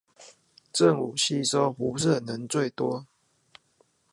[0.73, 3.05] 正午吸收輻射能最多